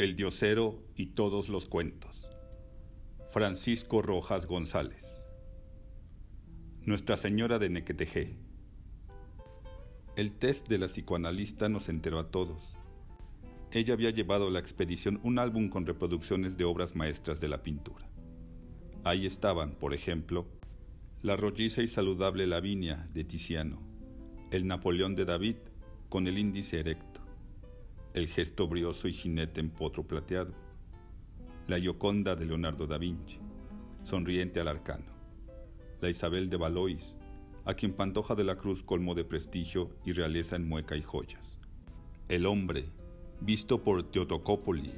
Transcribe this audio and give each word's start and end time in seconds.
El 0.00 0.16
Diosero 0.16 0.82
y 0.96 1.08
todos 1.08 1.50
los 1.50 1.66
cuentos. 1.66 2.30
Francisco 3.28 4.00
Rojas 4.00 4.46
González. 4.46 5.28
Nuestra 6.86 7.18
Señora 7.18 7.58
de 7.58 7.68
Nequetejé. 7.68 8.34
El 10.16 10.32
test 10.32 10.68
de 10.68 10.78
la 10.78 10.86
psicoanalista 10.86 11.68
nos 11.68 11.90
enteró 11.90 12.18
a 12.18 12.30
todos. 12.30 12.78
Ella 13.72 13.92
había 13.92 14.08
llevado 14.08 14.46
a 14.46 14.50
la 14.50 14.58
expedición 14.58 15.20
un 15.22 15.38
álbum 15.38 15.68
con 15.68 15.84
reproducciones 15.84 16.56
de 16.56 16.64
obras 16.64 16.96
maestras 16.96 17.38
de 17.38 17.48
la 17.48 17.62
pintura. 17.62 18.08
Ahí 19.04 19.26
estaban, 19.26 19.72
por 19.74 19.92
ejemplo, 19.92 20.46
la 21.20 21.36
rolliza 21.36 21.82
y 21.82 21.88
saludable 21.88 22.46
Lavinia 22.46 23.06
de 23.12 23.24
Tiziano, 23.24 23.82
el 24.50 24.66
Napoleón 24.66 25.14
de 25.14 25.26
David 25.26 25.56
con 26.08 26.26
el 26.26 26.38
índice 26.38 26.80
erecto, 26.80 27.09
el 28.12 28.26
gesto 28.26 28.66
brioso 28.66 29.06
y 29.06 29.12
jinete 29.12 29.60
en 29.60 29.70
potro 29.70 30.02
plateado, 30.02 30.52
la 31.68 31.78
Gioconda 31.78 32.34
de 32.34 32.44
Leonardo 32.44 32.86
da 32.86 32.98
Vinci, 32.98 33.38
sonriente 34.02 34.58
al 34.58 34.66
arcano, 34.66 35.04
la 36.00 36.08
Isabel 36.08 36.50
de 36.50 36.56
Valois, 36.56 37.16
a 37.64 37.74
quien 37.74 37.92
Pantoja 37.92 38.34
de 38.34 38.42
la 38.42 38.56
Cruz 38.56 38.82
colmó 38.82 39.14
de 39.14 39.24
prestigio 39.24 39.90
y 40.04 40.10
realeza 40.10 40.56
en 40.56 40.68
mueca 40.68 40.96
y 40.96 41.02
joyas, 41.02 41.60
el 42.28 42.46
hombre, 42.46 42.86
visto 43.40 43.84
por 43.84 44.02
Teotocópoli, 44.10 44.92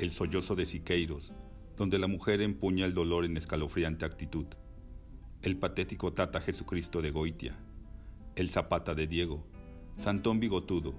el 0.00 0.10
sollozo 0.10 0.56
de 0.56 0.66
Siqueiros, 0.66 1.32
donde 1.76 1.98
la 1.98 2.08
mujer 2.08 2.40
empuña 2.40 2.86
el 2.86 2.94
dolor 2.94 3.24
en 3.24 3.36
escalofriante 3.36 4.04
actitud, 4.04 4.46
el 5.42 5.56
patético 5.58 6.12
Tata 6.12 6.40
Jesucristo 6.40 7.00
de 7.02 7.12
Goitia, 7.12 7.56
el 8.34 8.50
Zapata 8.50 8.94
de 8.94 9.06
Diego, 9.06 9.46
Santón 9.96 10.40
bigotudo, 10.40 10.94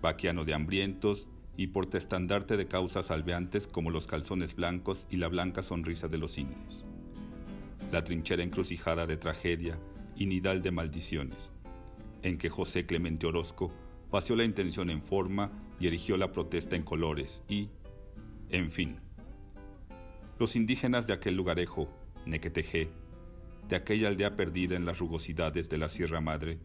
vaquiano 0.00 0.44
de 0.44 0.54
hambrientos 0.54 1.28
y 1.56 1.68
portestandarte 1.68 2.56
de 2.56 2.68
causas 2.68 3.10
albeantes 3.10 3.66
como 3.66 3.90
los 3.90 4.06
calzones 4.06 4.54
blancos 4.54 5.06
y 5.10 5.16
la 5.16 5.28
blanca 5.28 5.62
sonrisa 5.62 6.08
de 6.08 6.18
los 6.18 6.38
indios. 6.38 6.84
La 7.90 8.04
trinchera 8.04 8.42
encrucijada 8.42 9.06
de 9.06 9.16
tragedia 9.16 9.78
y 10.14 10.26
nidal 10.26 10.62
de 10.62 10.70
maldiciones, 10.70 11.50
en 12.22 12.38
que 12.38 12.48
José 12.48 12.86
Clemente 12.86 13.26
Orozco 13.26 13.72
paseó 14.10 14.36
la 14.36 14.44
intención 14.44 14.90
en 14.90 15.02
forma 15.02 15.50
y 15.80 15.86
erigió 15.86 16.16
la 16.16 16.32
protesta 16.32 16.76
en 16.76 16.82
colores 16.82 17.42
y, 17.48 17.68
en 18.50 18.70
fin, 18.70 19.00
los 20.38 20.54
indígenas 20.54 21.06
de 21.06 21.14
aquel 21.14 21.34
lugarejo, 21.34 21.88
Nequetejé, 22.24 22.88
de 23.68 23.76
aquella 23.76 24.08
aldea 24.08 24.36
perdida 24.36 24.76
en 24.76 24.86
las 24.86 24.98
rugosidades 24.98 25.68
de 25.68 25.78
la 25.78 25.88
Sierra 25.88 26.20
Madre, 26.20 26.58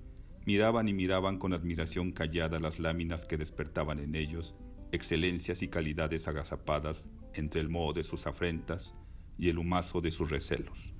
miraban 0.45 0.87
y 0.87 0.93
miraban 0.93 1.37
con 1.37 1.53
admiración 1.53 2.11
callada 2.11 2.59
las 2.59 2.79
láminas 2.79 3.25
que 3.25 3.37
despertaban 3.37 3.99
en 3.99 4.15
ellos 4.15 4.55
excelencias 4.93 5.63
y 5.63 5.69
calidades 5.69 6.27
agazapadas 6.27 7.09
entre 7.33 7.61
el 7.61 7.69
moho 7.69 7.93
de 7.93 8.03
sus 8.03 8.27
afrentas 8.27 8.95
y 9.39 9.49
el 9.49 9.57
humazo 9.57 10.01
de 10.01 10.11
sus 10.11 10.29
recelos. 10.29 10.93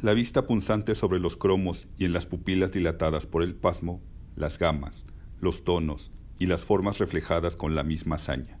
La 0.00 0.14
vista 0.14 0.46
punzante 0.46 0.94
sobre 0.94 1.20
los 1.20 1.36
cromos 1.36 1.88
y 1.98 2.06
en 2.06 2.14
las 2.14 2.26
pupilas 2.26 2.72
dilatadas 2.72 3.26
por 3.26 3.42
el 3.42 3.54
pasmo, 3.54 4.00
las 4.34 4.58
gamas, 4.58 5.04
los 5.40 5.62
tonos 5.62 6.10
y 6.38 6.46
las 6.46 6.64
formas 6.64 6.98
reflejadas 6.98 7.54
con 7.54 7.74
la 7.74 7.84
misma 7.84 8.16
hazaña, 8.16 8.58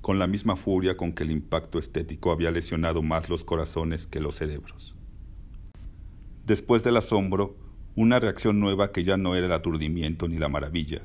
con 0.00 0.18
la 0.18 0.26
misma 0.26 0.56
furia 0.56 0.96
con 0.96 1.12
que 1.12 1.22
el 1.22 1.30
impacto 1.30 1.78
estético 1.78 2.32
había 2.32 2.50
lesionado 2.50 3.02
más 3.02 3.28
los 3.28 3.44
corazones 3.44 4.08
que 4.08 4.18
los 4.18 4.34
cerebros. 4.34 4.96
Después 6.44 6.82
del 6.82 6.96
asombro, 6.96 7.56
una 7.96 8.18
reacción 8.18 8.58
nueva 8.58 8.90
que 8.90 9.04
ya 9.04 9.16
no 9.16 9.36
era 9.36 9.46
el 9.46 9.52
aturdimiento 9.52 10.26
ni 10.26 10.36
la 10.38 10.48
maravilla, 10.48 11.02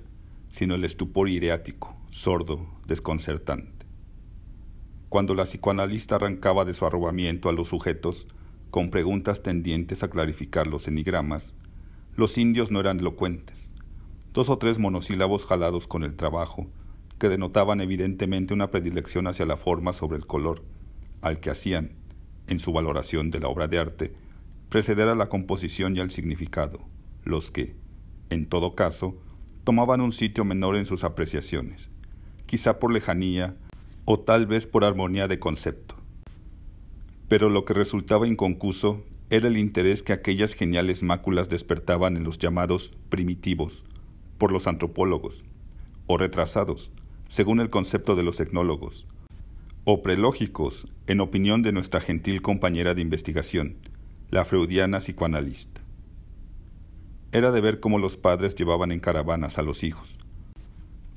sino 0.49 0.73
el 0.73 0.83
estupor 0.83 1.29
ireático, 1.29 1.95
sordo, 2.09 2.65
desconcertante. 2.87 3.85
Cuando 5.07 5.35
la 5.35 5.43
psicoanalista 5.43 6.15
arrancaba 6.15 6.65
de 6.65 6.73
su 6.73 6.87
arrobamiento 6.87 7.47
a 7.47 7.51
los 7.51 7.67
sujetos, 7.67 8.25
con 8.71 8.89
preguntas 8.89 9.43
tendientes 9.43 10.01
a 10.01 10.09
clarificar 10.09 10.65
los 10.65 10.87
enigramas, 10.87 11.53
los 12.15 12.39
indios 12.39 12.71
no 12.71 12.79
eran 12.79 12.99
elocuentes. 12.99 13.71
Dos 14.33 14.49
o 14.49 14.57
tres 14.57 14.79
monosílabos 14.79 15.45
jalados 15.45 15.85
con 15.85 16.03
el 16.03 16.15
trabajo, 16.15 16.67
que 17.19 17.29
denotaban 17.29 17.81
evidentemente 17.81 18.53
una 18.53 18.71
predilección 18.71 19.27
hacia 19.27 19.45
la 19.45 19.57
forma 19.57 19.93
sobre 19.93 20.17
el 20.17 20.25
color, 20.25 20.63
al 21.21 21.39
que 21.39 21.51
hacían, 21.51 21.91
en 22.47 22.59
su 22.59 22.71
valoración 22.71 23.29
de 23.29 23.39
la 23.39 23.47
obra 23.47 23.67
de 23.67 23.77
arte, 23.77 24.13
preceder 24.69 25.07
a 25.07 25.15
la 25.15 25.29
composición 25.29 25.97
y 25.97 25.99
al 25.99 26.11
significado, 26.11 26.79
los 27.23 27.51
que, 27.51 27.75
en 28.29 28.45
todo 28.45 28.75
caso, 28.75 29.17
tomaban 29.63 29.99
un 29.99 30.11
sitio 30.11 30.45
menor 30.45 30.75
en 30.77 30.85
sus 30.85 31.03
apreciaciones, 31.03 31.89
quizá 32.45 32.79
por 32.79 32.93
lejanía 32.93 33.55
o 34.05 34.19
tal 34.19 34.45
vez 34.45 34.67
por 34.67 34.83
armonía 34.83 35.27
de 35.27 35.39
concepto. 35.39 35.95
Pero 37.27 37.49
lo 37.49 37.65
que 37.65 37.73
resultaba 37.73 38.27
inconcuso 38.27 39.03
era 39.31 39.47
el 39.47 39.57
interés 39.57 40.01
que 40.01 40.13
aquellas 40.13 40.53
geniales 40.53 41.03
máculas 41.03 41.49
despertaban 41.49 42.17
en 42.17 42.23
los 42.23 42.39
llamados 42.39 42.91
primitivos, 43.09 43.83
por 44.37 44.51
los 44.51 44.67
antropólogos, 44.67 45.43
o 46.07 46.17
retrasados, 46.17 46.91
según 47.27 47.59
el 47.59 47.69
concepto 47.69 48.15
de 48.15 48.23
los 48.23 48.39
etnólogos, 48.39 49.05
o 49.83 50.01
prelógicos, 50.01 50.87
en 51.05 51.21
opinión 51.21 51.61
de 51.61 51.71
nuestra 51.71 52.01
gentil 52.01 52.41
compañera 52.41 52.95
de 52.95 53.01
investigación, 53.01 53.75
la 54.31 54.45
freudiana 54.45 54.99
psicoanalista. 54.99 55.81
Era 57.31 57.51
de 57.51 57.61
ver 57.61 57.79
cómo 57.79 57.97
los 57.97 58.15
padres 58.15 58.53
llevaban 58.53 58.91
en 58.91 58.99
caravanas 58.99 59.57
a 59.57 59.63
los 59.63 59.83
hijos, 59.83 60.19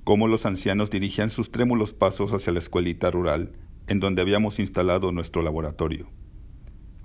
cómo 0.03 0.28
los 0.28 0.47
ancianos 0.47 0.91
dirigían 0.91 1.28
sus 1.28 1.51
trémulos 1.51 1.93
pasos 1.93 2.33
hacia 2.33 2.55
la 2.55 2.59
escuelita 2.59 3.11
rural 3.11 3.53
en 3.87 4.01
donde 4.01 4.22
habíamos 4.22 4.59
instalado 4.59 5.12
nuestro 5.12 5.43
laboratorio, 5.43 6.09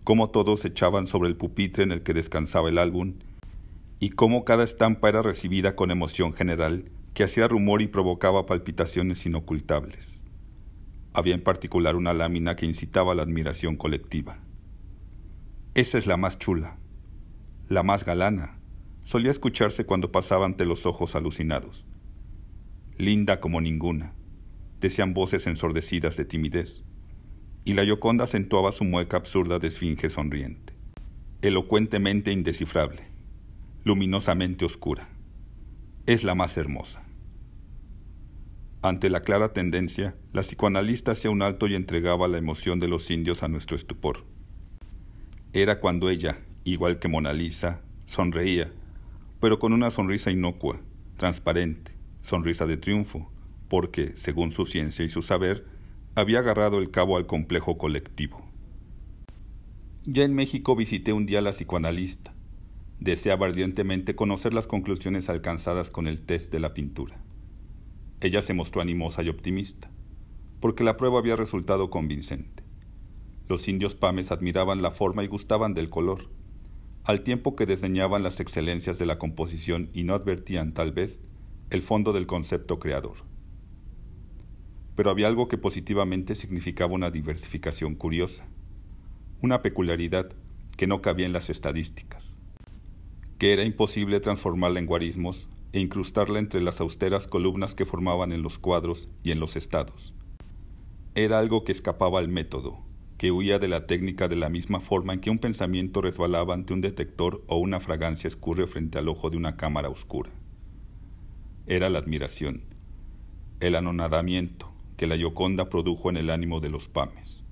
cómo 0.05 0.29
todos 0.29 0.63
echaban 0.63 1.07
sobre 1.07 1.27
el 1.27 1.35
pupitre 1.35 1.83
en 1.83 1.91
el 1.91 2.03
que 2.03 2.13
descansaba 2.13 2.69
el 2.69 2.77
álbum, 2.77 3.15
y 3.99 4.11
cómo 4.11 4.45
cada 4.45 4.63
estampa 4.63 5.09
era 5.09 5.21
recibida 5.21 5.75
con 5.75 5.91
emoción 5.91 6.33
general 6.33 6.85
que 7.13 7.25
hacía 7.25 7.49
rumor 7.49 7.81
y 7.81 7.87
provocaba 7.87 8.45
palpitaciones 8.45 9.25
inocultables. 9.25 10.21
Había 11.11 11.33
en 11.33 11.43
particular 11.43 11.97
una 11.97 12.13
lámina 12.13 12.55
que 12.55 12.65
incitaba 12.65 13.11
a 13.11 13.15
la 13.15 13.23
admiración 13.23 13.75
colectiva. 13.75 14.37
Esa 15.77 15.99
es 15.99 16.07
la 16.07 16.17
más 16.17 16.39
chula, 16.39 16.75
la 17.69 17.83
más 17.83 18.03
galana, 18.03 18.57
solía 19.03 19.29
escucharse 19.29 19.85
cuando 19.85 20.11
pasaba 20.11 20.47
ante 20.47 20.65
los 20.65 20.87
ojos 20.87 21.15
alucinados. 21.15 21.85
Linda 22.97 23.39
como 23.39 23.61
ninguna, 23.61 24.15
decían 24.81 25.13
voces 25.13 25.45
ensordecidas 25.45 26.17
de 26.17 26.25
timidez, 26.25 26.83
y 27.63 27.75
la 27.75 27.83
Yoconda 27.83 28.23
acentuaba 28.23 28.71
su 28.71 28.85
mueca 28.85 29.17
absurda 29.17 29.59
de 29.59 29.67
esfinge 29.67 30.09
sonriente, 30.09 30.73
elocuentemente 31.43 32.31
indescifrable, 32.31 33.03
luminosamente 33.83 34.65
oscura. 34.65 35.09
Es 36.07 36.23
la 36.23 36.33
más 36.33 36.57
hermosa. 36.57 37.03
Ante 38.81 39.11
la 39.11 39.21
clara 39.21 39.53
tendencia, 39.53 40.15
la 40.33 40.41
psicoanalista 40.41 41.11
hacía 41.11 41.29
un 41.29 41.43
alto 41.43 41.67
y 41.67 41.75
entregaba 41.75 42.27
la 42.27 42.39
emoción 42.39 42.79
de 42.79 42.87
los 42.87 43.11
indios 43.11 43.43
a 43.43 43.47
nuestro 43.47 43.75
estupor 43.75 44.25
era 45.61 45.79
cuando 45.79 46.09
ella, 46.09 46.37
igual 46.63 46.99
que 46.99 47.07
Mona 47.07 47.33
Lisa, 47.33 47.81
sonreía, 48.05 48.71
pero 49.39 49.59
con 49.59 49.73
una 49.73 49.89
sonrisa 49.89 50.31
inocua, 50.31 50.79
transparente, 51.17 51.91
sonrisa 52.21 52.65
de 52.65 52.77
triunfo, 52.77 53.31
porque, 53.69 54.13
según 54.15 54.51
su 54.51 54.65
ciencia 54.65 55.03
y 55.03 55.09
su 55.09 55.21
saber, 55.21 55.65
había 56.15 56.39
agarrado 56.39 56.79
el 56.79 56.91
cabo 56.91 57.17
al 57.17 57.25
complejo 57.25 57.77
colectivo. 57.77 58.45
Ya 60.05 60.23
en 60.23 60.35
México 60.35 60.75
visité 60.75 61.11
un 61.11 61.25
día 61.25 61.39
a 61.39 61.41
la 61.41 61.51
psicoanalista. 61.51 62.33
Deseaba 62.99 63.47
ardientemente 63.47 64.15
conocer 64.15 64.53
las 64.53 64.67
conclusiones 64.67 65.29
alcanzadas 65.29 65.91
con 65.91 66.07
el 66.07 66.21
test 66.21 66.51
de 66.51 66.59
la 66.59 66.73
pintura. 66.73 67.17
Ella 68.21 68.41
se 68.41 68.53
mostró 68.53 68.81
animosa 68.81 69.21
y 69.21 69.29
optimista, 69.29 69.89
porque 70.59 70.83
la 70.83 70.97
prueba 70.97 71.19
había 71.19 71.35
resultado 71.35 71.89
convincente. 71.89 72.66
Los 73.49 73.67
indios 73.69 73.95
pames 73.95 74.31
admiraban 74.31 74.81
la 74.81 74.91
forma 74.91 75.23
y 75.23 75.27
gustaban 75.27 75.73
del 75.73 75.89
color, 75.89 76.29
al 77.05 77.21
tiempo 77.21 77.55
que 77.55 77.65
desdeñaban 77.65 78.21
las 78.21 78.41
excelencias 78.41 78.99
de 78.99 79.05
la 79.05 79.17
composición 79.17 79.89
y 79.93 80.03
no 80.03 80.13
advertían, 80.13 80.73
tal 80.73 80.91
vez, 80.91 81.21
el 81.69 81.81
fondo 81.81 82.11
del 82.11 82.27
concepto 82.27 82.79
creador. 82.79 83.15
Pero 84.95 85.11
había 85.11 85.27
algo 85.27 85.47
que 85.47 85.57
positivamente 85.57 86.35
significaba 86.35 86.93
una 86.93 87.09
diversificación 87.09 87.95
curiosa, 87.95 88.45
una 89.41 89.61
peculiaridad 89.61 90.29
que 90.75 90.87
no 90.87 91.01
cabía 91.01 91.25
en 91.25 91.33
las 91.33 91.49
estadísticas, 91.49 92.37
que 93.37 93.53
era 93.53 93.63
imposible 93.63 94.19
transformarla 94.19 94.79
en 94.79 94.87
guarismos 94.87 95.47
e 95.71 95.79
incrustarla 95.79 96.39
entre 96.39 96.59
las 96.59 96.81
austeras 96.81 97.27
columnas 97.27 97.75
que 97.75 97.85
formaban 97.85 98.33
en 98.33 98.41
los 98.41 98.59
cuadros 98.59 99.07
y 99.23 99.31
en 99.31 99.39
los 99.39 99.55
estados. 99.55 100.13
Era 101.15 101.39
algo 101.39 101.63
que 101.63 101.71
escapaba 101.71 102.19
al 102.19 102.27
método, 102.27 102.83
que 103.17 103.31
huía 103.31 103.57
de 103.57 103.67
la 103.67 103.87
técnica 103.87 104.27
de 104.27 104.35
la 104.35 104.49
misma 104.49 104.79
forma 104.79 105.13
en 105.13 105.19
que 105.19 105.31
un 105.31 105.39
pensamiento 105.39 106.01
resbalaba 106.01 106.53
ante 106.53 106.73
un 106.73 106.81
detector 106.81 107.43
o 107.47 107.57
una 107.57 107.79
fragancia 107.79 108.27
escurre 108.27 108.67
frente 108.67 108.99
al 108.99 109.09
ojo 109.09 109.29
de 109.29 109.37
una 109.37 109.57
cámara 109.57 109.89
oscura. 109.89 110.29
Era 111.65 111.89
la 111.89 111.99
admiración, 111.99 112.63
el 113.59 113.75
anonadamiento, 113.75 114.71
que 114.97 115.07
la 115.07 115.17
Gioconda 115.17 115.69
produjo 115.69 116.09
en 116.09 116.17
el 116.17 116.29
ánimo 116.29 116.59
de 116.59 116.69
los 116.69 116.87
Pames. 116.87 117.43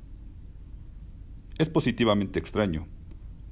Es 1.58 1.70
positivamente 1.70 2.40
extraño, 2.40 2.88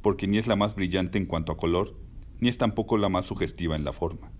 porque 0.01 0.27
ni 0.27 0.37
es 0.37 0.47
la 0.47 0.55
más 0.55 0.75
brillante 0.75 1.17
en 1.17 1.25
cuanto 1.25 1.51
a 1.51 1.57
color, 1.57 1.95
ni 2.39 2.49
es 2.49 2.57
tampoco 2.57 2.97
la 2.97 3.09
más 3.09 3.25
sugestiva 3.25 3.75
en 3.75 3.85
la 3.85 3.93
forma. 3.93 4.31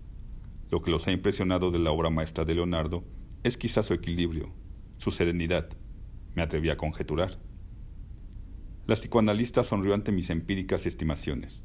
Lo 0.70 0.82
que 0.82 0.90
los 0.90 1.06
ha 1.08 1.12
impresionado 1.12 1.70
de 1.70 1.78
la 1.78 1.90
obra 1.90 2.10
maestra 2.10 2.44
de 2.44 2.54
Leonardo 2.54 3.04
es 3.42 3.56
quizá 3.56 3.82
su 3.82 3.94
equilibrio, 3.94 4.50
su 4.98 5.10
serenidad, 5.10 5.68
me 6.34 6.42
atreví 6.42 6.70
a 6.70 6.76
conjeturar. 6.76 7.38
La 8.86 8.96
psicoanalista 8.96 9.64
sonrió 9.64 9.94
ante 9.94 10.12
mis 10.12 10.28
empíricas 10.28 10.84
estimaciones. 10.84 11.64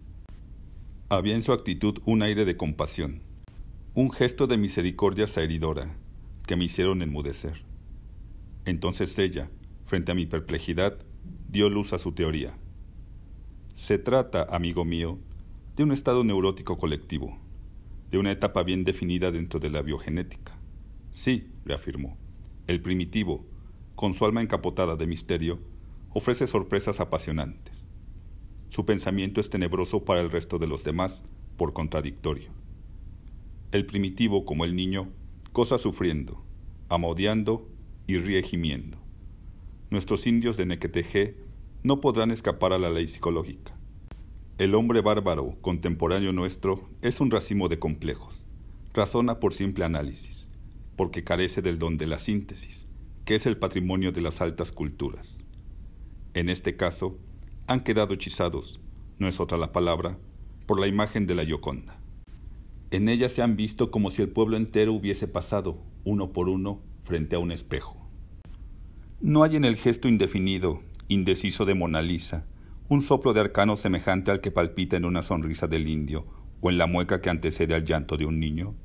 Había 1.09 1.35
en 1.35 1.41
su 1.41 1.51
actitud 1.51 1.99
un 2.05 2.21
aire 2.21 2.45
de 2.45 2.55
compasión, 2.55 3.23
un 3.93 4.09
gesto 4.09 4.47
de 4.47 4.57
misericordia 4.57 5.27
saeridora, 5.27 5.97
que 6.47 6.55
me 6.55 6.63
hicieron 6.63 7.01
enmudecer. 7.01 7.65
Entonces 8.63 9.19
ella, 9.19 9.49
frente 9.85 10.13
a 10.13 10.15
mi 10.15 10.27
perplejidad, 10.27 10.97
dio 11.49 11.69
luz 11.69 11.91
a 11.91 11.97
su 11.97 12.13
teoría. 12.13 12.57
Se 13.73 13.97
trata, 13.97 14.43
amigo 14.43 14.85
mío, 14.85 15.19
de 15.75 15.83
un 15.83 15.91
estado 15.91 16.23
neurótico 16.23 16.77
colectivo, 16.77 17.37
de 18.11 18.17
una 18.17 18.31
etapa 18.31 18.63
bien 18.63 18.85
definida 18.85 19.29
dentro 19.31 19.59
de 19.59 19.69
la 19.69 19.81
biogenética. 19.81 20.57
Sí, 21.11 21.51
reafirmó, 21.65 22.17
el 22.67 22.81
primitivo, 22.81 23.45
con 23.95 24.13
su 24.13 24.23
alma 24.23 24.41
encapotada 24.41 24.95
de 24.95 25.05
misterio, 25.05 25.59
ofrece 26.11 26.47
sorpresas 26.47 26.99
apasionantes. 26.99 27.87
Su 28.67 28.85
pensamiento 28.85 29.41
es 29.41 29.49
tenebroso 29.49 30.05
para 30.05 30.21
el 30.21 30.31
resto 30.31 30.59
de 30.59 30.67
los 30.67 30.83
demás, 30.83 31.23
por 31.57 31.73
contradictorio. 31.73 32.51
El 33.71 33.85
primitivo, 33.85 34.45
como 34.45 34.65
el 34.65 34.75
niño, 34.75 35.09
goza 35.53 35.77
sufriendo, 35.77 36.43
amodeando 36.87 37.67
y 38.07 38.17
ríe 38.17 38.41
gimiendo. 38.41 38.97
Nuestros 39.89 40.25
indios 40.27 40.57
de 40.57 40.65
Nequeteje 40.65 41.37
no 41.83 42.01
podrán 42.01 42.31
escapar 42.31 42.73
a 42.73 42.79
la 42.79 42.89
ley 42.89 43.07
psicológica. 43.07 43.75
El 44.57 44.75
hombre 44.75 45.01
bárbaro, 45.01 45.57
contemporáneo 45.61 46.33
nuestro, 46.33 46.89
es 47.01 47.21
un 47.21 47.31
racimo 47.31 47.69
de 47.69 47.79
complejos. 47.79 48.45
Razona 48.93 49.39
por 49.39 49.53
simple 49.53 49.85
análisis, 49.85 50.49
porque 50.95 51.23
carece 51.23 51.61
del 51.61 51.79
don 51.79 51.97
de 51.97 52.07
la 52.07 52.19
síntesis, 52.19 52.87
que 53.25 53.35
es 53.35 53.45
el 53.45 53.57
patrimonio 53.57 54.11
de 54.11 54.21
las 54.21 54.41
altas 54.41 54.71
culturas. 54.71 55.43
En 56.33 56.49
este 56.49 56.75
caso, 56.75 57.17
han 57.67 57.81
quedado 57.81 58.13
hechizados, 58.13 58.79
no 59.17 59.27
es 59.27 59.39
otra 59.39 59.57
la 59.57 59.71
palabra, 59.71 60.17
por 60.65 60.79
la 60.79 60.87
imagen 60.87 61.25
de 61.25 61.35
la 61.35 61.43
Gioconda. 61.43 61.99
En 62.91 63.09
ella 63.09 63.29
se 63.29 63.41
han 63.41 63.55
visto 63.55 63.89
como 63.89 64.11
si 64.11 64.21
el 64.21 64.29
pueblo 64.29 64.55
entero 64.55 64.93
hubiese 64.93 65.27
pasado, 65.27 65.81
uno 66.03 66.31
por 66.31 66.49
uno, 66.49 66.81
frente 67.03 67.35
a 67.35 67.39
un 67.39 67.51
espejo. 67.51 67.97
No 69.21 69.43
hay 69.43 69.55
en 69.55 69.65
el 69.65 69.75
gesto 69.75 70.07
indefinido, 70.07 70.81
indeciso 71.07 71.65
de 71.65 71.73
Mona 71.73 72.01
Lisa, 72.01 72.45
un 72.87 73.01
soplo 73.01 73.33
de 73.33 73.41
arcano 73.41 73.75
semejante 73.75 74.31
al 74.31 74.41
que 74.41 74.51
palpita 74.51 74.97
en 74.97 75.05
una 75.05 75.21
sonrisa 75.21 75.67
del 75.67 75.87
indio 75.87 76.25
o 76.61 76.69
en 76.69 76.77
la 76.77 76.87
mueca 76.87 77.21
que 77.21 77.29
antecede 77.29 77.75
al 77.75 77.85
llanto 77.85 78.17
de 78.17 78.25
un 78.25 78.39
niño? 78.39 78.75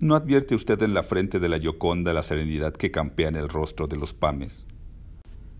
¿No 0.00 0.14
advierte 0.14 0.54
usted 0.54 0.80
en 0.82 0.92
la 0.92 1.02
frente 1.02 1.40
de 1.40 1.48
la 1.48 1.56
Yoconda 1.56 2.12
la 2.12 2.22
serenidad 2.22 2.74
que 2.74 2.90
campea 2.90 3.28
en 3.28 3.36
el 3.36 3.48
rostro 3.48 3.86
de 3.86 3.96
los 3.96 4.12
pames? 4.12 4.66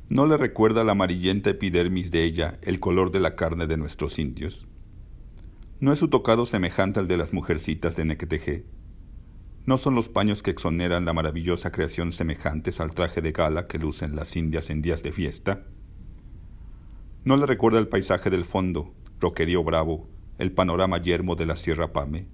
¿No 0.08 0.24
le 0.26 0.36
recuerda 0.36 0.84
la 0.84 0.92
amarillenta 0.92 1.50
epidermis 1.50 2.12
de 2.12 2.22
ella 2.22 2.58
el 2.62 2.78
color 2.78 3.10
de 3.10 3.18
la 3.18 3.34
carne 3.34 3.66
de 3.66 3.76
nuestros 3.76 4.20
indios? 4.20 4.68
¿No 5.80 5.90
es 5.90 5.98
su 5.98 6.06
tocado 6.06 6.46
semejante 6.46 7.00
al 7.00 7.08
de 7.08 7.16
las 7.16 7.32
mujercitas 7.32 7.96
de 7.96 8.04
Nequeteje? 8.04 8.66
¿No 9.64 9.78
son 9.78 9.96
los 9.96 10.08
paños 10.08 10.44
que 10.44 10.52
exoneran 10.52 11.04
la 11.06 11.12
maravillosa 11.12 11.72
creación 11.72 12.12
semejantes 12.12 12.78
al 12.80 12.94
traje 12.94 13.20
de 13.20 13.32
gala 13.32 13.66
que 13.66 13.80
lucen 13.80 14.14
las 14.14 14.36
indias 14.36 14.70
en 14.70 14.80
días 14.80 15.02
de 15.02 15.10
fiesta? 15.10 15.64
¿No 17.24 17.36
le 17.36 17.44
recuerda 17.44 17.80
el 17.80 17.88
paisaje 17.88 18.30
del 18.30 18.44
fondo, 18.44 18.94
roquerío 19.18 19.64
bravo, 19.64 20.08
el 20.38 20.52
panorama 20.52 21.02
yermo 21.02 21.34
de 21.34 21.46
la 21.46 21.56
Sierra 21.56 21.92
Pame? 21.92 22.28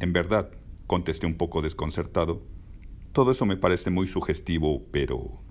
En 0.00 0.12
verdad, 0.12 0.50
contesté 0.88 1.28
un 1.28 1.36
poco 1.36 1.62
desconcertado, 1.62 2.42
todo 3.12 3.30
eso 3.30 3.46
me 3.46 3.56
parece 3.56 3.90
muy 3.90 4.08
sugestivo, 4.08 4.82
pero... 4.90 5.45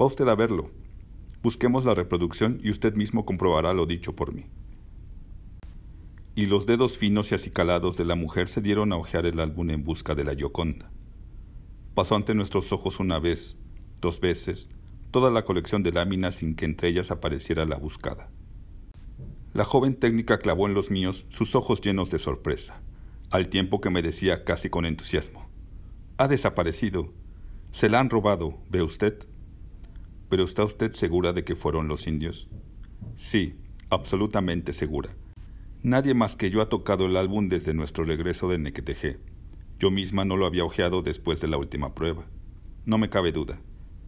Va 0.00 0.06
usted 0.06 0.26
a 0.28 0.34
verlo. 0.34 0.70
Busquemos 1.42 1.84
la 1.84 1.92
reproducción 1.92 2.58
y 2.62 2.70
usted 2.70 2.94
mismo 2.94 3.26
comprobará 3.26 3.74
lo 3.74 3.84
dicho 3.84 4.16
por 4.16 4.32
mí. 4.32 4.46
Y 6.34 6.46
los 6.46 6.64
dedos 6.64 6.96
finos 6.96 7.30
y 7.30 7.34
acicalados 7.34 7.98
de 7.98 8.06
la 8.06 8.14
mujer 8.14 8.48
se 8.48 8.62
dieron 8.62 8.94
a 8.94 8.96
hojear 8.96 9.26
el 9.26 9.38
álbum 9.40 9.68
en 9.68 9.84
busca 9.84 10.14
de 10.14 10.24
la 10.24 10.34
Gioconda. 10.34 10.90
Pasó 11.94 12.14
ante 12.14 12.34
nuestros 12.34 12.72
ojos 12.72 12.98
una 12.98 13.18
vez, 13.18 13.58
dos 14.00 14.20
veces, 14.20 14.70
toda 15.10 15.30
la 15.30 15.44
colección 15.44 15.82
de 15.82 15.92
láminas 15.92 16.36
sin 16.36 16.54
que 16.54 16.64
entre 16.64 16.88
ellas 16.88 17.10
apareciera 17.10 17.66
la 17.66 17.76
buscada. 17.76 18.30
La 19.52 19.64
joven 19.64 19.96
técnica 19.96 20.38
clavó 20.38 20.66
en 20.66 20.72
los 20.72 20.90
míos 20.90 21.26
sus 21.28 21.54
ojos 21.54 21.82
llenos 21.82 22.10
de 22.10 22.18
sorpresa, 22.18 22.80
al 23.30 23.48
tiempo 23.48 23.82
que 23.82 23.90
me 23.90 24.00
decía 24.00 24.44
casi 24.44 24.70
con 24.70 24.86
entusiasmo, 24.86 25.50
Ha 26.16 26.28
desaparecido. 26.28 27.12
Se 27.72 27.90
la 27.90 28.00
han 28.00 28.08
robado, 28.08 28.58
¿ve 28.70 28.82
usted? 28.82 29.26
¿Pero 30.30 30.44
está 30.44 30.64
usted 30.64 30.94
segura 30.94 31.32
de 31.32 31.42
que 31.44 31.56
fueron 31.56 31.88
los 31.88 32.06
indios? 32.06 32.48
Sí, 33.16 33.56
absolutamente 33.90 34.72
segura. 34.72 35.10
Nadie 35.82 36.14
más 36.14 36.36
que 36.36 36.50
yo 36.50 36.62
ha 36.62 36.68
tocado 36.68 37.06
el 37.06 37.16
álbum 37.16 37.48
desde 37.48 37.74
nuestro 37.74 38.04
regreso 38.04 38.48
de 38.48 38.58
Nequeteje. 38.58 39.18
Yo 39.80 39.90
misma 39.90 40.24
no 40.24 40.36
lo 40.36 40.46
había 40.46 40.64
ojeado 40.64 41.02
después 41.02 41.40
de 41.40 41.48
la 41.48 41.56
última 41.58 41.94
prueba. 41.96 42.26
No 42.86 42.96
me 42.96 43.10
cabe 43.10 43.32
duda. 43.32 43.60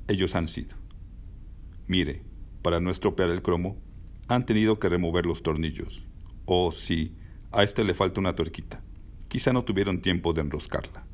Ellos 0.06 0.36
han 0.36 0.46
sido. 0.46 0.76
Mire, 1.88 2.22
para 2.62 2.78
no 2.78 2.90
estropear 2.90 3.30
el 3.30 3.42
cromo, 3.42 3.82
han 4.28 4.46
tenido 4.46 4.78
que 4.78 4.88
remover 4.88 5.26
los 5.26 5.42
tornillos. 5.42 6.06
Oh, 6.44 6.70
sí, 6.70 7.16
a 7.50 7.64
este 7.64 7.82
le 7.82 7.94
falta 7.94 8.20
una 8.20 8.36
tuerquita. 8.36 8.80
Quizá 9.26 9.52
no 9.52 9.64
tuvieron 9.64 10.02
tiempo 10.02 10.32
de 10.32 10.42
enroscarla. 10.42 11.04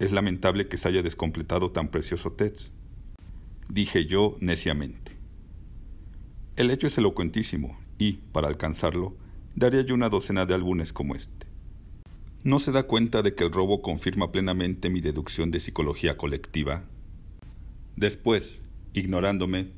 Es 0.00 0.10
lamentable 0.10 0.68
que 0.68 0.78
se 0.78 0.88
haya 0.88 1.02
descompletado 1.02 1.70
tan 1.70 1.88
precioso 1.88 2.32
Tets, 2.32 2.74
dije 3.68 4.06
yo 4.06 4.36
neciamente. 4.40 5.12
El 6.56 6.70
hecho 6.70 6.86
es 6.86 6.98
elocuentísimo 6.98 7.78
y, 7.98 8.14
para 8.32 8.48
alcanzarlo, 8.48 9.16
daría 9.54 9.82
yo 9.82 9.94
una 9.94 10.08
docena 10.08 10.46
de 10.46 10.54
álbumes 10.54 10.92
como 10.92 11.14
este. 11.14 11.46
¿No 12.44 12.58
se 12.58 12.72
da 12.72 12.84
cuenta 12.84 13.22
de 13.22 13.34
que 13.34 13.44
el 13.44 13.52
robo 13.52 13.82
confirma 13.82 14.32
plenamente 14.32 14.90
mi 14.90 15.00
deducción 15.00 15.50
de 15.50 15.60
psicología 15.60 16.16
colectiva? 16.16 16.84
Después, 17.96 18.62
Ignorándome, 18.94 19.68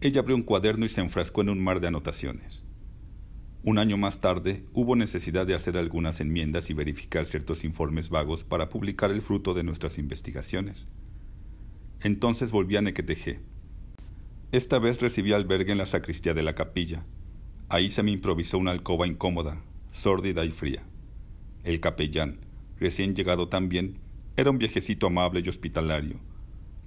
ella 0.00 0.22
abrió 0.22 0.34
un 0.34 0.42
cuaderno 0.42 0.86
y 0.86 0.88
se 0.88 1.00
enfrascó 1.00 1.42
en 1.42 1.50
un 1.50 1.62
mar 1.62 1.80
de 1.80 1.88
anotaciones. 1.88 2.64
Un 3.62 3.78
año 3.78 3.96
más 3.96 4.20
tarde 4.20 4.64
hubo 4.72 4.96
necesidad 4.96 5.46
de 5.46 5.54
hacer 5.54 5.76
algunas 5.76 6.20
enmiendas 6.20 6.70
y 6.70 6.74
verificar 6.74 7.26
ciertos 7.26 7.64
informes 7.64 8.08
vagos 8.08 8.44
para 8.44 8.68
publicar 8.68 9.10
el 9.10 9.20
fruto 9.20 9.54
de 9.54 9.62
nuestras 9.62 9.98
investigaciones. 9.98 10.88
Entonces 12.02 12.52
volví 12.52 12.76
a 12.76 12.82
Nequeteje. 12.82 13.40
Esta 14.52 14.78
vez 14.78 15.00
recibí 15.00 15.32
albergue 15.32 15.72
en 15.72 15.78
la 15.78 15.86
sacristía 15.86 16.34
de 16.34 16.42
la 16.42 16.54
capilla. 16.54 17.04
Ahí 17.68 17.90
se 17.90 18.02
me 18.02 18.10
improvisó 18.10 18.58
una 18.58 18.70
alcoba 18.70 19.06
incómoda, 19.06 19.62
sórdida 19.90 20.44
y 20.44 20.50
fría. 20.50 20.84
El 21.64 21.80
capellán, 21.80 22.38
recién 22.78 23.14
llegado 23.14 23.48
también, 23.48 23.98
era 24.36 24.50
un 24.50 24.58
viejecito 24.58 25.06
amable 25.06 25.42
y 25.44 25.48
hospitalario, 25.48 26.20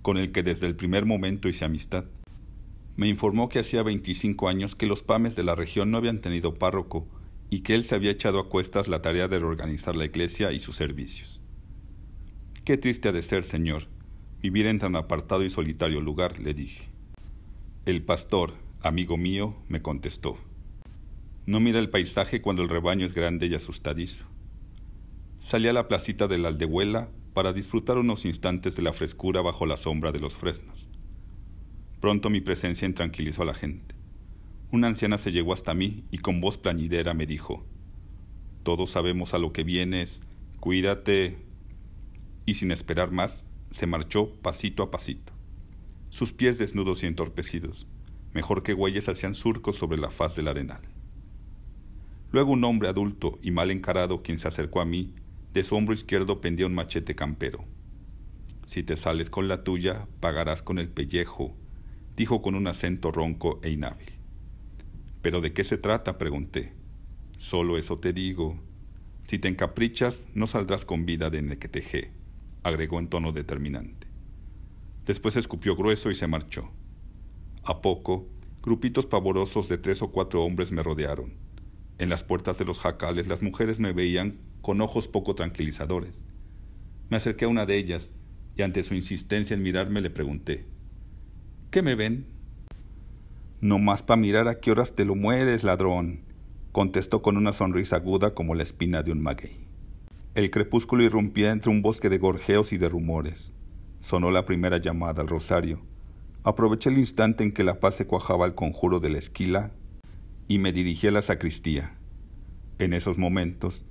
con 0.01 0.17
el 0.17 0.31
que 0.31 0.43
desde 0.43 0.67
el 0.67 0.75
primer 0.75 1.05
momento 1.05 1.49
hice 1.49 1.65
amistad. 1.65 2.05
Me 2.95 3.07
informó 3.07 3.49
que 3.49 3.59
hacía 3.59 3.81
25 3.81 4.47
años 4.47 4.75
que 4.75 4.85
los 4.85 5.03
PAMES 5.03 5.35
de 5.35 5.43
la 5.43 5.55
región 5.55 5.89
no 5.89 5.97
habían 5.97 6.21
tenido 6.21 6.55
párroco 6.55 7.07
y 7.49 7.61
que 7.61 7.73
él 7.73 7.83
se 7.83 7.95
había 7.95 8.11
echado 8.11 8.39
a 8.39 8.49
cuestas 8.49 8.87
la 8.87 9.01
tarea 9.01 9.27
de 9.27 9.39
reorganizar 9.39 9.95
la 9.95 10.05
iglesia 10.05 10.51
y 10.51 10.59
sus 10.59 10.75
servicios. 10.75 11.41
Qué 12.63 12.77
triste 12.77 13.09
ha 13.09 13.11
de 13.11 13.21
ser, 13.21 13.43
señor, 13.43 13.87
vivir 14.41 14.67
en 14.67 14.79
tan 14.79 14.95
apartado 14.95 15.43
y 15.43 15.49
solitario 15.49 16.01
lugar, 16.01 16.39
le 16.39 16.53
dije. 16.53 16.89
El 17.85 18.03
pastor, 18.03 18.53
amigo 18.81 19.17
mío, 19.17 19.55
me 19.67 19.81
contestó. 19.81 20.37
No 21.45 21.59
mira 21.59 21.79
el 21.79 21.89
paisaje 21.89 22.41
cuando 22.41 22.61
el 22.61 22.69
rebaño 22.69 23.05
es 23.05 23.13
grande 23.13 23.47
y 23.47 23.55
asustadizo. 23.55 24.25
Salí 25.39 25.67
a 25.67 25.73
la 25.73 25.87
placita 25.87 26.27
de 26.27 26.37
la 26.37 26.49
aldehuela 26.49 27.09
para 27.33 27.53
disfrutar 27.53 27.97
unos 27.97 28.25
instantes 28.25 28.75
de 28.75 28.81
la 28.81 28.93
frescura 28.93 29.41
bajo 29.41 29.65
la 29.65 29.77
sombra 29.77 30.11
de 30.11 30.19
los 30.19 30.35
fresnos. 30.35 30.87
Pronto 31.99 32.29
mi 32.29 32.41
presencia 32.41 32.85
intranquilizó 32.85 33.41
a 33.41 33.45
la 33.45 33.53
gente. 33.53 33.95
Una 34.71 34.87
anciana 34.87 35.17
se 35.17 35.31
llegó 35.31 35.53
hasta 35.53 35.73
mí 35.73 36.03
y 36.11 36.19
con 36.19 36.41
voz 36.41 36.57
plañidera 36.57 37.13
me 37.13 37.25
dijo, 37.25 37.65
Todos 38.63 38.91
sabemos 38.91 39.33
a 39.33 39.37
lo 39.37 39.51
que 39.51 39.63
vienes, 39.63 40.21
cuídate. 40.59 41.37
Y 42.45 42.53
sin 42.55 42.71
esperar 42.71 43.11
más, 43.11 43.45
se 43.71 43.87
marchó 43.87 44.33
pasito 44.41 44.83
a 44.83 44.91
pasito. 44.91 45.33
Sus 46.09 46.33
pies 46.33 46.57
desnudos 46.57 47.03
y 47.03 47.07
entorpecidos, 47.07 47.87
mejor 48.33 48.63
que 48.63 48.73
huellas 48.73 49.09
hacían 49.09 49.35
surcos 49.35 49.77
sobre 49.77 49.97
la 49.97 50.09
faz 50.09 50.35
del 50.35 50.47
arenal. 50.47 50.81
Luego 52.31 52.51
un 52.51 52.63
hombre 52.63 52.89
adulto 52.89 53.39
y 53.41 53.51
mal 53.51 53.71
encarado 53.71 54.21
quien 54.21 54.39
se 54.39 54.47
acercó 54.47 54.81
a 54.81 54.85
mí 54.85 55.13
de 55.53 55.63
su 55.63 55.75
hombro 55.75 55.93
izquierdo 55.93 56.41
pendía 56.41 56.67
un 56.67 56.75
machete 56.75 57.15
campero. 57.15 57.65
si 58.65 58.83
te 58.83 58.95
sales 58.95 59.31
con 59.31 59.47
la 59.47 59.63
tuya, 59.63 60.07
pagarás 60.19 60.61
con 60.61 60.77
el 60.77 60.89
pellejo, 60.89 61.55
dijo 62.15 62.43
con 62.43 62.53
un 62.53 62.67
acento 62.67 63.11
ronco 63.11 63.59
e 63.63 63.71
inhábil. 63.71 64.11
¿Pero 65.23 65.41
de 65.41 65.53
qué 65.53 65.63
se 65.63 65.79
trata? 65.79 66.19
pregunté. 66.19 66.73
Solo 67.37 67.79
eso 67.79 67.97
te 67.97 68.13
digo. 68.13 68.59
Si 69.23 69.39
te 69.39 69.47
encaprichas, 69.47 70.27
no 70.35 70.45
saldrás 70.45 70.85
con 70.85 71.05
vida 71.07 71.31
de 71.31 71.41
Nequetejé, 71.41 72.11
agregó 72.63 72.99
en 72.99 73.07
tono 73.07 73.31
determinante. 73.31 74.07
Después 75.05 75.37
escupió 75.37 75.75
grueso 75.75 76.11
y 76.11 76.15
se 76.15 76.27
marchó. 76.27 76.69
A 77.63 77.81
poco, 77.81 78.27
grupitos 78.61 79.05
pavorosos 79.05 79.69
de 79.69 79.77
tres 79.77 80.01
o 80.01 80.11
cuatro 80.11 80.43
hombres 80.43 80.71
me 80.71 80.83
rodearon. 80.83 81.33
En 81.97 82.09
las 82.09 82.23
puertas 82.23 82.57
de 82.57 82.65
los 82.65 82.79
jacales 82.79 83.27
las 83.27 83.41
mujeres 83.41 83.79
me 83.79 83.93
veían 83.93 84.39
con 84.61 84.81
ojos 84.81 85.07
poco 85.07 85.35
tranquilizadores. 85.35 86.23
Me 87.09 87.17
acerqué 87.17 87.45
a 87.45 87.49
una 87.49 87.65
de 87.65 87.77
ellas 87.77 88.11
y 88.55 88.61
ante 88.61 88.83
su 88.83 88.93
insistencia 88.93 89.53
en 89.53 89.63
mirarme 89.63 90.01
le 90.01 90.09
pregunté, 90.09 90.65
¿Qué 91.71 91.81
me 91.81 91.95
ven? 91.95 92.25
No 93.61 93.77
más 93.79 94.03
para 94.03 94.19
mirar 94.19 94.47
a 94.47 94.59
qué 94.59 94.71
horas 94.71 94.95
te 94.95 95.05
lo 95.05 95.15
mueres, 95.15 95.63
ladrón, 95.63 96.21
contestó 96.71 97.21
con 97.21 97.37
una 97.37 97.53
sonrisa 97.53 97.97
aguda 97.97 98.33
como 98.33 98.55
la 98.55 98.63
espina 98.63 99.03
de 99.03 99.11
un 99.11 99.21
maguey. 99.21 99.68
El 100.39 100.51
crepúsculo 100.51 101.03
irrumpía 101.03 101.51
entre 101.51 101.69
un 101.69 101.81
bosque 101.81 102.07
de 102.07 102.17
gorjeos 102.17 102.71
y 102.71 102.77
de 102.77 102.87
rumores. 102.87 103.51
Sonó 103.99 104.31
la 104.31 104.45
primera 104.45 104.77
llamada 104.77 105.21
al 105.21 105.27
rosario. 105.27 105.81
Aproveché 106.45 106.89
el 106.89 106.97
instante 106.97 107.43
en 107.43 107.51
que 107.51 107.65
la 107.65 107.81
paz 107.81 107.95
se 107.95 108.07
cuajaba 108.07 108.45
al 108.45 108.55
conjuro 108.55 109.01
de 109.01 109.09
la 109.09 109.17
esquila 109.17 109.71
y 110.47 110.57
me 110.57 110.71
dirigí 110.71 111.07
a 111.07 111.11
la 111.11 111.21
sacristía. 111.21 111.97
En 112.77 112.93
esos 112.93 113.17
momentos, 113.17 113.85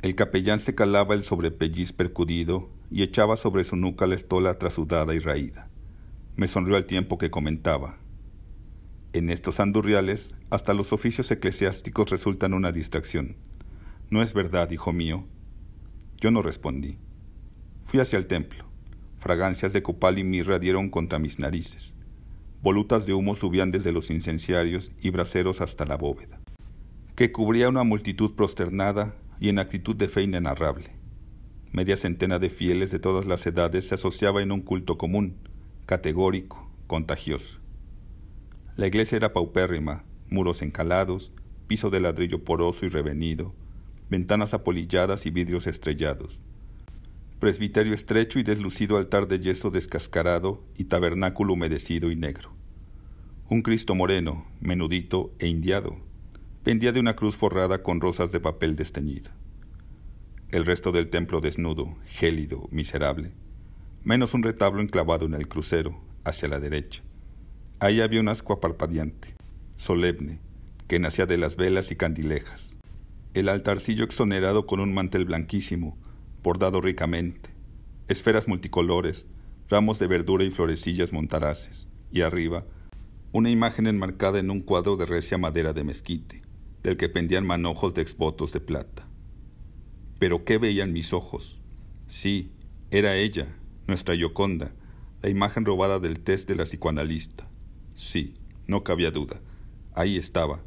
el 0.00 0.14
capellán 0.14 0.60
se 0.60 0.74
calaba 0.74 1.14
el 1.14 1.24
sobrepelliz 1.24 1.92
percudido 1.92 2.70
y 2.90 3.02
echaba 3.02 3.36
sobre 3.36 3.62
su 3.64 3.76
nuca 3.76 4.06
la 4.06 4.14
estola 4.14 4.54
trasudada 4.54 5.14
y 5.14 5.18
raída. 5.18 5.68
Me 6.36 6.46
sonrió 6.46 6.76
al 6.76 6.86
tiempo 6.86 7.18
que 7.18 7.30
comentaba. 7.30 7.98
En 9.12 9.28
estos 9.28 9.60
andurriales, 9.60 10.34
hasta 10.48 10.72
los 10.72 10.94
oficios 10.94 11.30
eclesiásticos 11.30 12.08
resultan 12.08 12.54
una 12.54 12.72
distracción. 12.72 13.36
No 14.08 14.22
es 14.22 14.32
verdad, 14.32 14.70
hijo 14.70 14.94
mío. 14.94 15.26
Yo 16.22 16.30
no 16.30 16.40
respondí. 16.40 16.98
Fui 17.84 17.98
hacia 17.98 18.16
el 18.16 18.28
templo. 18.28 18.64
Fragancias 19.18 19.72
de 19.72 19.82
copal 19.82 20.20
y 20.20 20.24
mirra 20.24 20.60
dieron 20.60 20.88
contra 20.88 21.18
mis 21.18 21.40
narices. 21.40 21.96
Volutas 22.62 23.06
de 23.06 23.12
humo 23.12 23.34
subían 23.34 23.72
desde 23.72 23.90
los 23.90 24.08
incenciarios 24.08 24.92
y 25.00 25.10
braseros 25.10 25.60
hasta 25.60 25.84
la 25.84 25.96
bóveda, 25.96 26.38
que 27.16 27.32
cubría 27.32 27.68
una 27.68 27.82
multitud 27.82 28.36
prosternada 28.36 29.16
y 29.40 29.48
en 29.48 29.58
actitud 29.58 29.96
de 29.96 30.06
fe 30.06 30.22
inenarrable. 30.22 30.90
Media 31.72 31.96
centena 31.96 32.38
de 32.38 32.50
fieles 32.50 32.92
de 32.92 33.00
todas 33.00 33.26
las 33.26 33.44
edades 33.44 33.88
se 33.88 33.96
asociaba 33.96 34.44
en 34.44 34.52
un 34.52 34.60
culto 34.60 34.96
común, 34.98 35.38
categórico, 35.86 36.70
contagioso. 36.86 37.58
La 38.76 38.86
iglesia 38.86 39.16
era 39.16 39.32
paupérrima, 39.32 40.04
muros 40.30 40.62
encalados, 40.62 41.32
piso 41.66 41.90
de 41.90 41.98
ladrillo 41.98 42.44
poroso 42.44 42.86
y 42.86 42.90
revenido, 42.90 43.56
ventanas 44.12 44.54
apolilladas 44.54 45.26
y 45.26 45.30
vidrios 45.30 45.66
estrellados 45.66 46.38
presbiterio 47.42 47.92
estrecho 47.92 48.38
y 48.38 48.44
deslucido 48.44 48.96
altar 48.96 49.26
de 49.26 49.40
yeso 49.40 49.72
descascarado 49.72 50.62
y 50.76 50.84
tabernáculo 50.84 51.54
humedecido 51.54 52.12
y 52.12 52.14
negro. 52.14 52.52
Un 53.48 53.62
Cristo 53.62 53.96
moreno, 53.96 54.46
menudito 54.60 55.32
e 55.40 55.48
indiado, 55.48 55.96
pendía 56.62 56.92
de 56.92 57.00
una 57.00 57.16
cruz 57.16 57.36
forrada 57.36 57.82
con 57.82 58.00
rosas 58.00 58.30
de 58.30 58.38
papel 58.38 58.76
desteñido. 58.76 59.32
El 60.52 60.64
resto 60.64 60.92
del 60.92 61.10
templo 61.10 61.40
desnudo, 61.40 61.96
gélido, 62.06 62.68
miserable, 62.70 63.32
menos 64.04 64.34
un 64.34 64.44
retablo 64.44 64.80
enclavado 64.80 65.26
en 65.26 65.34
el 65.34 65.48
crucero, 65.48 66.00
hacia 66.22 66.46
la 66.46 66.60
derecha. 66.60 67.02
Ahí 67.80 68.00
había 68.00 68.20
un 68.20 68.28
ascua 68.28 68.60
parpadeante, 68.60 69.34
solemne, 69.74 70.38
que 70.86 71.00
nacía 71.00 71.26
de 71.26 71.38
las 71.38 71.56
velas 71.56 71.90
y 71.90 71.96
candilejas. 71.96 72.72
El 73.34 73.48
altarcillo 73.48 74.04
exonerado 74.04 74.66
con 74.66 74.78
un 74.80 74.92
mantel 74.92 75.24
blanquísimo, 75.24 75.96
bordado 76.42 76.82
ricamente, 76.82 77.48
esferas 78.08 78.46
multicolores, 78.46 79.26
ramos 79.70 79.98
de 79.98 80.06
verdura 80.06 80.44
y 80.44 80.50
florecillas 80.50 81.14
montaraces, 81.14 81.88
y 82.10 82.20
arriba, 82.20 82.66
una 83.32 83.48
imagen 83.48 83.86
enmarcada 83.86 84.38
en 84.38 84.50
un 84.50 84.60
cuadro 84.60 84.98
de 84.98 85.06
recia 85.06 85.38
madera 85.38 85.72
de 85.72 85.82
mezquite, 85.82 86.42
del 86.82 86.98
que 86.98 87.08
pendían 87.08 87.46
manojos 87.46 87.94
de 87.94 88.02
exvotos 88.02 88.52
de 88.52 88.60
plata. 88.60 89.08
Pero 90.18 90.44
¿qué 90.44 90.58
veían 90.58 90.92
mis 90.92 91.14
ojos? 91.14 91.58
Sí, 92.06 92.52
era 92.90 93.16
ella, 93.16 93.56
nuestra 93.86 94.14
Yoconda, 94.14 94.74
la 95.22 95.30
imagen 95.30 95.64
robada 95.64 95.98
del 95.98 96.20
test 96.20 96.46
de 96.50 96.56
la 96.56 96.64
psicoanalista. 96.64 97.48
Sí, 97.94 98.34
no 98.66 98.84
cabía 98.84 99.10
duda. 99.10 99.40
Ahí 99.94 100.18
estaba, 100.18 100.62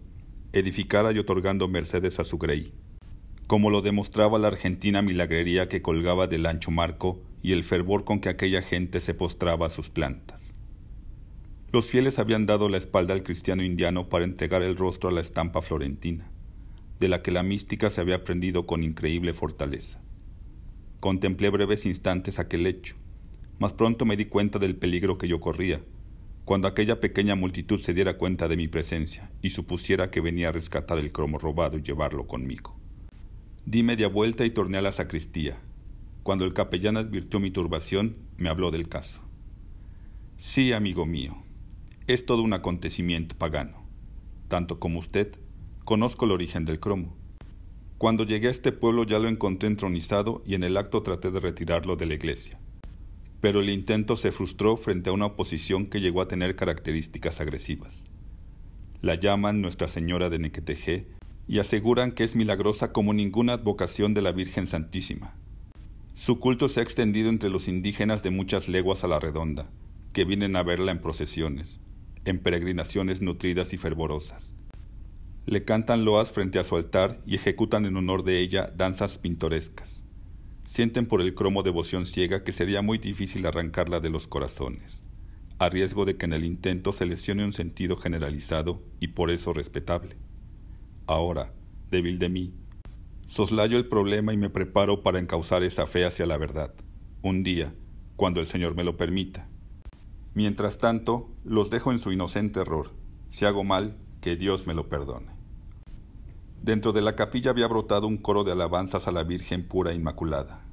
edificada 0.56 1.12
y 1.12 1.20
otorgando 1.20 1.68
mercedes 1.68 2.20
a 2.20 2.24
su 2.24 2.38
grey 2.38 2.74
como 3.48 3.70
lo 3.70 3.82
demostraba 3.82 4.40
la 4.40 4.48
argentina 4.48 5.02
milagrería 5.02 5.70
que 5.70 5.82
colgaba 5.82 6.28
del 6.28 6.46
ancho 6.46 6.72
marco 6.72 7.22
y 7.44 7.52
el 7.52 7.64
fervor 7.64 8.04
con 8.04 8.20
que 8.20 8.30
aquella 8.30 8.62
gente 8.62 9.00
se 9.00 9.14
postraba 9.14 9.68
a 9.68 9.70
sus 9.70 9.90
plantas. 9.90 10.54
Los 11.72 11.88
fieles 11.88 12.18
habían 12.18 12.46
dado 12.46 12.70
la 12.70 12.78
espalda 12.78 13.14
al 13.14 13.24
cristiano 13.24 13.64
indiano 13.64 14.10
para 14.10 14.26
entregar 14.26 14.64
el 14.64 14.78
rostro 14.78 15.10
a 15.10 15.12
la 15.12 15.22
estampa 15.22 15.62
florentina, 15.62 16.32
de 17.00 17.08
la 17.08 17.22
que 17.22 17.32
la 17.32 17.44
mística 17.44 17.90
se 17.90 18.02
había 18.02 18.16
aprendido 18.16 18.66
con 18.66 18.84
increíble 18.84 19.34
fortaleza. 19.34 20.02
Contemplé 21.00 21.50
breves 21.50 21.86
instantes 21.86 22.40
aquel 22.40 22.66
hecho, 22.66 22.96
mas 23.60 23.74
pronto 23.74 24.06
me 24.06 24.18
di 24.18 24.26
cuenta 24.26 24.58
del 24.58 24.76
peligro 24.76 25.20
que 25.20 25.28
yo 25.28 25.40
corría, 25.40 25.82
cuando 26.46 26.68
aquella 26.68 27.02
pequeña 27.02 27.34
multitud 27.34 27.80
se 27.80 27.96
diera 27.96 28.18
cuenta 28.18 28.48
de 28.48 28.56
mi 28.56 28.68
presencia 28.68 29.32
y 29.42 29.50
supusiera 29.50 30.12
que 30.12 30.22
venía 30.22 30.50
a 30.50 30.52
rescatar 30.52 31.00
el 31.00 31.12
cromo 31.12 31.40
robado 31.40 31.78
y 31.80 31.82
llevarlo 31.82 32.28
conmigo. 32.28 32.80
Di 33.66 33.82
media 33.82 34.08
vuelta 34.08 34.46
y 34.46 34.52
torné 34.52 34.78
a 34.78 34.84
la 34.84 34.92
sacristía. 34.92 35.58
Cuando 36.22 36.46
el 36.46 36.54
capellán 36.54 36.98
advirtió 36.98 37.40
mi 37.40 37.50
turbación, 37.50 38.18
me 38.38 38.50
habló 38.50 38.70
del 38.70 38.88
caso. 38.88 39.22
Sí, 40.38 40.72
amigo 40.72 41.08
mío, 41.08 41.36
es 42.06 42.28
todo 42.28 42.44
un 42.44 42.54
acontecimiento 42.54 43.36
pagano. 43.36 43.84
Tanto 44.48 44.80
como 44.80 45.00
usted, 45.00 45.36
conozco 45.84 46.26
el 46.26 46.32
origen 46.32 46.64
del 46.64 46.80
cromo. 46.80 47.18
Cuando 47.98 48.24
llegué 48.24 48.50
a 48.50 48.52
este 48.52 48.72
pueblo 48.72 49.04
ya 49.04 49.18
lo 49.18 49.30
encontré 49.30 49.68
entronizado 49.68 50.44
y 50.46 50.54
en 50.54 50.64
el 50.64 50.78
acto 50.78 51.02
traté 51.02 51.32
de 51.32 51.40
retirarlo 51.40 51.96
de 51.96 52.06
la 52.06 52.14
iglesia. 52.14 52.60
Pero 53.46 53.62
el 53.62 53.70
intento 53.70 54.16
se 54.16 54.32
frustró 54.32 54.76
frente 54.76 55.12
a 55.12 55.14
una 55.14 55.28
oposición 55.28 55.86
que 55.86 56.02
llegó 56.02 56.20
a 56.20 56.28
tener 56.28 56.56
características 56.56 57.42
agresivas. 57.42 58.04
La 59.04 59.14
llaman 59.20 59.62
Nuestra 59.62 59.88
Señora 59.88 60.32
de 60.32 60.40
Nequetejé 60.40 61.06
y 61.48 61.60
aseguran 61.60 62.14
que 62.14 62.24
es 62.24 62.36
milagrosa 62.36 62.92
como 62.92 63.14
ninguna 63.14 63.54
advocación 63.54 64.16
de 64.16 64.24
la 64.24 64.32
Virgen 64.32 64.66
Santísima. 64.66 65.36
Su 66.16 66.40
culto 66.40 66.68
se 66.70 66.80
ha 66.80 66.84
extendido 66.84 67.30
entre 67.30 67.52
los 67.52 67.68
indígenas 67.68 68.24
de 68.24 68.32
muchas 68.32 68.68
leguas 68.68 69.04
a 69.04 69.08
la 69.08 69.20
redonda, 69.20 69.70
que 70.12 70.26
vienen 70.26 70.56
a 70.56 70.64
verla 70.64 70.92
en 70.92 71.00
procesiones, 71.00 71.80
en 72.24 72.40
peregrinaciones 72.40 73.22
nutridas 73.22 73.74
y 73.74 73.78
fervorosas. 73.78 74.56
Le 75.46 75.64
cantan 75.64 76.04
loas 76.04 76.32
frente 76.32 76.58
a 76.58 76.64
su 76.64 76.78
altar 76.78 77.22
y 77.28 77.36
ejecutan 77.36 77.86
en 77.86 77.96
honor 77.96 78.24
de 78.24 78.40
ella 78.40 78.74
danzas 78.76 79.20
pintorescas. 79.20 80.04
Sienten 80.66 81.06
por 81.06 81.22
el 81.22 81.36
cromo 81.36 81.62
devoción 81.62 82.08
ciega 82.08 82.44
que 82.44 82.52
sería 82.52 82.82
muy 82.82 82.98
difícil 82.98 83.46
arrancarla 83.46 84.00
de 84.00 84.10
los 84.10 84.28
corazones, 84.28 85.04
a 85.60 85.70
riesgo 85.70 86.06
de 86.06 86.18
que 86.18 86.26
en 86.26 86.34
el 86.34 86.44
intento 86.44 86.92
se 86.92 87.06
lesione 87.06 87.46
un 87.46 87.54
sentido 87.54 87.98
generalizado 87.98 88.82
y 89.00 89.10
por 89.10 89.30
eso 89.30 89.54
respetable. 89.54 90.18
Ahora, 91.06 91.54
débil 91.92 92.18
de 92.18 92.30
mí, 92.30 92.54
soslayo 93.28 93.78
el 93.78 93.88
problema 93.88 94.34
y 94.34 94.38
me 94.38 94.50
preparo 94.50 95.04
para 95.04 95.20
encauzar 95.20 95.62
esa 95.62 95.86
fe 95.86 96.04
hacia 96.04 96.26
la 96.26 96.38
verdad, 96.38 96.74
un 97.22 97.44
día, 97.44 97.76
cuando 98.16 98.40
el 98.40 98.48
Señor 98.48 98.76
me 98.76 98.84
lo 98.84 98.98
permita. 98.98 99.48
Mientras 100.34 100.80
tanto, 100.80 101.30
los 101.44 101.70
dejo 101.70 101.92
en 101.92 102.00
su 102.00 102.12
inocente 102.12 102.60
error. 102.60 102.92
Si 103.30 103.46
hago 103.46 103.64
mal, 103.64 103.98
que 104.20 104.36
Dios 104.36 104.66
me 104.66 104.74
lo 104.74 104.90
perdone. 104.90 105.35
Dentro 106.66 106.94
de 106.94 107.04
la 107.04 107.16
capilla 107.16 107.52
había 107.52 107.68
brotado 107.68 108.08
un 108.08 108.18
coro 108.18 108.44
de 108.44 108.52
alabanzas 108.52 109.08
a 109.08 109.12
la 109.12 109.24
Virgen 109.24 109.68
pura 109.68 109.92
e 109.92 109.96
Inmaculada. 109.96 110.66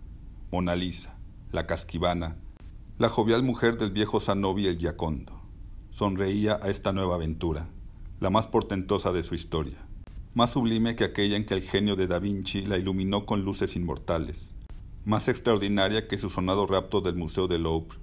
Mona 0.50 0.74
Lisa, 0.74 1.18
la 1.50 1.66
casquivana, 1.66 2.38
la 2.96 3.10
jovial 3.10 3.42
mujer 3.42 3.76
del 3.76 3.90
viejo 3.90 4.18
Sanobi 4.18 4.66
el 4.66 4.78
Giacondo. 4.78 5.38
Sonreía 5.90 6.58
a 6.62 6.70
esta 6.70 6.94
nueva 6.94 7.16
aventura, 7.16 7.68
la 8.20 8.30
más 8.30 8.46
portentosa 8.46 9.12
de 9.12 9.22
su 9.22 9.34
historia 9.34 9.86
más 10.34 10.52
sublime 10.52 10.96
que 10.96 11.04
aquella 11.04 11.36
en 11.36 11.44
que 11.44 11.52
el 11.52 11.62
genio 11.62 11.94
de 11.94 12.06
Da 12.06 12.18
Vinci 12.18 12.62
la 12.62 12.78
iluminó 12.78 13.26
con 13.26 13.44
luces 13.44 13.76
inmortales, 13.76 14.54
más 15.04 15.28
extraordinaria 15.28 16.08
que 16.08 16.16
su 16.16 16.30
sonado 16.30 16.66
rapto 16.66 17.02
del 17.02 17.16
Museo 17.16 17.48
de 17.48 17.58
Louvre. 17.58 17.98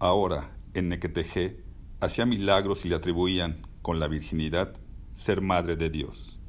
Ahora, 0.00 0.56
en 0.74 0.88
Nequetejé, 0.88 1.60
hacía 2.00 2.26
milagros 2.26 2.84
y 2.84 2.88
le 2.88 2.96
atribuían, 2.96 3.62
con 3.80 4.00
la 4.00 4.08
virginidad, 4.08 4.74
ser 5.14 5.40
madre 5.40 5.76
de 5.76 5.90
Dios. 5.90 6.40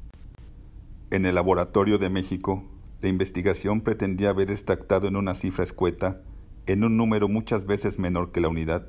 En 1.14 1.26
el 1.26 1.36
laboratorio 1.36 1.98
de 1.98 2.10
México, 2.10 2.64
la 3.00 3.08
investigación 3.08 3.82
pretendía 3.82 4.30
haber 4.30 4.50
extractado 4.50 5.06
en 5.06 5.14
una 5.14 5.36
cifra 5.36 5.62
escueta 5.62 6.22
en 6.66 6.82
un 6.82 6.96
número 6.96 7.28
muchas 7.28 7.66
veces 7.66 8.00
menor 8.00 8.32
que 8.32 8.40
la 8.40 8.48
unidad, 8.48 8.88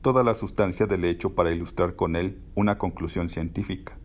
toda 0.00 0.22
la 0.22 0.36
sustancia 0.36 0.86
del 0.86 1.04
hecho 1.04 1.34
para 1.34 1.50
ilustrar 1.50 1.96
con 1.96 2.14
él 2.14 2.40
una 2.54 2.78
conclusión 2.78 3.28
científica, 3.28 3.98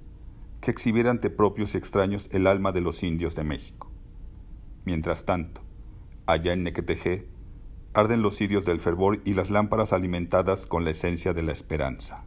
que 0.61 0.71
exhibiera 0.71 1.11
ante 1.11 1.29
propios 1.29 1.75
y 1.75 1.77
extraños 1.77 2.27
el 2.31 2.47
alma 2.47 2.71
de 2.71 2.81
los 2.81 3.03
indios 3.03 3.35
de 3.35 3.43
México. 3.43 3.91
Mientras 4.83 5.25
tanto, 5.25 5.61
allá 6.25 6.53
en 6.53 6.63
Nequetejé, 6.63 7.27
arden 7.93 8.23
los 8.23 8.35
cirios 8.35 8.65
del 8.65 8.79
fervor 8.79 9.21
y 9.25 9.35
las 9.35 9.51
lámparas 9.51 9.93
alimentadas 9.93 10.65
con 10.65 10.85
la 10.85 10.89
esencia 10.89 11.35
de 11.35 11.43
la 11.43 11.51
esperanza. 11.51 12.25